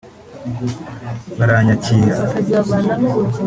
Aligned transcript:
baranyakira 1.39 2.09